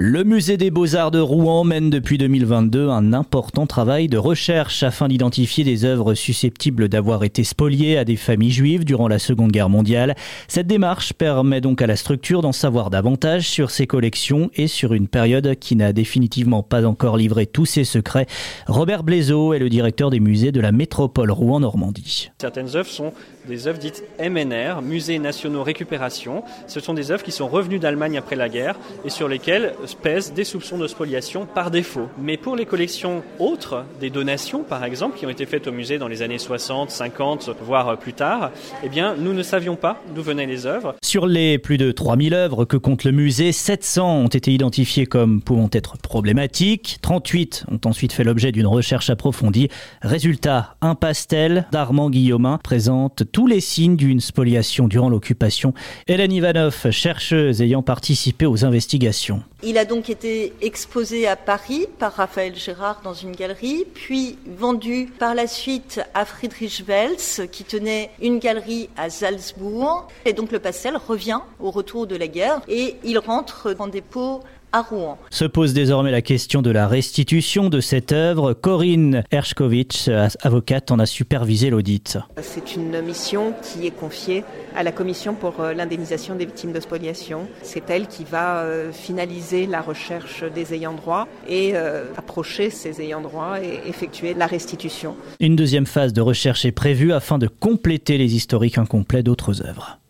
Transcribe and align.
Le 0.00 0.22
musée 0.22 0.56
des 0.56 0.70
beaux-arts 0.70 1.10
de 1.10 1.18
Rouen 1.18 1.64
mène 1.64 1.90
depuis 1.90 2.18
2022 2.18 2.88
un 2.88 3.12
important 3.12 3.66
travail 3.66 4.06
de 4.06 4.16
recherche 4.16 4.84
afin 4.84 5.08
d'identifier 5.08 5.64
des 5.64 5.84
œuvres 5.84 6.14
susceptibles 6.14 6.88
d'avoir 6.88 7.24
été 7.24 7.42
spoliées 7.42 7.98
à 7.98 8.04
des 8.04 8.14
familles 8.14 8.52
juives 8.52 8.84
durant 8.84 9.08
la 9.08 9.18
Seconde 9.18 9.50
Guerre 9.50 9.68
mondiale. 9.68 10.14
Cette 10.46 10.68
démarche 10.68 11.14
permet 11.14 11.60
donc 11.60 11.82
à 11.82 11.88
la 11.88 11.96
structure 11.96 12.42
d'en 12.42 12.52
savoir 12.52 12.90
davantage 12.90 13.48
sur 13.48 13.72
ses 13.72 13.88
collections 13.88 14.52
et 14.54 14.68
sur 14.68 14.94
une 14.94 15.08
période 15.08 15.56
qui 15.58 15.74
n'a 15.74 15.92
définitivement 15.92 16.62
pas 16.62 16.86
encore 16.86 17.16
livré 17.16 17.46
tous 17.46 17.66
ses 17.66 17.82
secrets. 17.82 18.26
Robert 18.68 19.02
Blaiseau 19.02 19.52
est 19.52 19.58
le 19.58 19.68
directeur 19.68 20.10
des 20.10 20.20
musées 20.20 20.52
de 20.52 20.60
la 20.60 20.70
métropole 20.70 21.32
Rouen-Normandie. 21.32 22.30
Certaines 22.40 22.76
œuvres 22.76 22.88
sont 22.88 23.12
des 23.48 23.66
œuvres 23.66 23.80
dites 23.80 24.04
MNR, 24.20 24.80
Musées 24.80 25.18
nationaux 25.18 25.64
récupération. 25.64 26.44
Ce 26.68 26.78
sont 26.78 26.94
des 26.94 27.10
œuvres 27.10 27.24
qui 27.24 27.32
sont 27.32 27.48
revenues 27.48 27.80
d'Allemagne 27.80 28.16
après 28.16 28.36
la 28.36 28.48
guerre 28.48 28.78
et 29.04 29.10
sur 29.10 29.26
lesquelles 29.26 29.72
pèsent 29.94 30.32
des 30.32 30.44
soupçons 30.44 30.78
de 30.78 30.86
spoliation 30.86 31.46
par 31.46 31.70
défaut. 31.70 32.08
Mais 32.20 32.36
pour 32.36 32.56
les 32.56 32.66
collections 32.66 33.22
autres, 33.38 33.84
des 34.00 34.10
donations 34.10 34.62
par 34.62 34.84
exemple, 34.84 35.18
qui 35.18 35.26
ont 35.26 35.30
été 35.30 35.46
faites 35.46 35.66
au 35.66 35.72
musée 35.72 35.98
dans 35.98 36.08
les 36.08 36.22
années 36.22 36.38
60, 36.38 36.90
50, 36.90 37.50
voire 37.62 37.98
plus 37.98 38.12
tard, 38.12 38.50
eh 38.84 38.88
bien, 38.88 39.14
nous 39.16 39.32
ne 39.32 39.42
savions 39.42 39.76
pas 39.76 40.02
d'où 40.14 40.22
venaient 40.22 40.46
les 40.46 40.66
œuvres. 40.66 40.94
Sur 41.02 41.26
les 41.26 41.58
plus 41.58 41.78
de 41.78 41.92
3000 41.92 42.34
œuvres 42.34 42.64
que 42.64 42.76
compte 42.76 43.04
le 43.04 43.12
musée, 43.12 43.52
700 43.52 44.18
ont 44.18 44.28
été 44.28 44.52
identifiées 44.52 45.06
comme 45.06 45.42
pouvant 45.42 45.70
être 45.72 45.98
problématiques. 45.98 46.98
38 47.02 47.66
ont 47.70 47.80
ensuite 47.88 48.12
fait 48.12 48.24
l'objet 48.24 48.52
d'une 48.52 48.66
recherche 48.66 49.10
approfondie. 49.10 49.68
Résultat, 50.02 50.76
un 50.80 50.94
pastel 50.94 51.66
d'Armand 51.72 52.10
Guillaumin 52.10 52.58
présente 52.62 53.24
tous 53.32 53.46
les 53.46 53.60
signes 53.60 53.96
d'une 53.96 54.20
spoliation 54.20 54.88
durant 54.88 55.08
l'occupation. 55.08 55.74
Hélène 56.06 56.32
Ivanov, 56.32 56.90
chercheuse 56.90 57.62
ayant 57.62 57.82
participé 57.82 58.46
aux 58.46 58.64
investigations. 58.64 59.42
Il 59.64 59.77
a 59.78 59.84
donc 59.84 60.10
été 60.10 60.52
exposé 60.60 61.28
à 61.28 61.36
Paris 61.36 61.86
par 61.98 62.12
Raphaël 62.12 62.54
Gérard 62.56 63.00
dans 63.04 63.14
une 63.14 63.30
galerie, 63.30 63.86
puis 63.94 64.36
vendu 64.44 65.10
par 65.18 65.34
la 65.36 65.46
suite 65.46 66.00
à 66.14 66.24
Friedrich 66.24 66.82
Wels, 66.86 67.48
qui 67.50 67.62
tenait 67.62 68.10
une 68.20 68.40
galerie 68.40 68.90
à 68.96 69.08
Salzbourg. 69.08 70.08
Et 70.24 70.32
donc 70.32 70.50
le 70.50 70.58
pastel 70.58 70.96
revient 70.96 71.40
au 71.60 71.70
retour 71.70 72.08
de 72.08 72.16
la 72.16 72.26
guerre 72.26 72.60
et 72.66 72.96
il 73.04 73.18
rentre 73.18 73.74
en 73.78 73.86
dépôt 73.86 74.42
à 74.72 74.82
Rouen. 74.82 75.18
Se 75.30 75.44
pose 75.44 75.72
désormais 75.72 76.10
la 76.10 76.22
question 76.22 76.62
de 76.62 76.70
la 76.70 76.88
restitution 76.88 77.68
de 77.68 77.80
cette 77.80 78.12
œuvre. 78.12 78.52
Corinne 78.52 79.22
Hershkovitch, 79.30 80.08
avocate, 80.40 80.90
en 80.90 80.98
a 80.98 81.06
supervisé 81.06 81.70
l'audit. 81.70 82.18
C'est 82.40 82.76
une 82.76 83.00
mission 83.00 83.54
qui 83.62 83.86
est 83.86 83.90
confiée 83.90 84.44
à 84.76 84.82
la 84.82 84.92
Commission 84.92 85.34
pour 85.34 85.60
euh, 85.60 85.74
l'indemnisation 85.74 86.34
des 86.34 86.44
victimes 86.44 86.72
de 86.72 86.80
spoliation. 86.80 87.48
C'est 87.62 87.90
elle 87.90 88.06
qui 88.06 88.24
va 88.24 88.58
euh, 88.58 88.92
finaliser 88.92 89.66
la 89.66 89.80
recherche 89.80 90.44
des 90.54 90.74
ayants 90.74 90.94
droit 90.94 91.26
et 91.48 91.72
euh, 91.74 92.04
approcher 92.16 92.70
ces 92.70 93.00
ayants 93.00 93.20
droit 93.20 93.58
et 93.62 93.88
effectuer 93.88 94.34
la 94.34 94.46
restitution. 94.46 95.16
Une 95.40 95.56
deuxième 95.56 95.86
phase 95.86 96.12
de 96.12 96.20
recherche 96.20 96.64
est 96.64 96.72
prévue 96.72 97.12
afin 97.12 97.38
de 97.38 97.48
compléter 97.48 98.18
les 98.18 98.34
historiques 98.34 98.78
incomplets 98.78 99.22
d'autres 99.22 99.66
œuvres. 99.66 99.98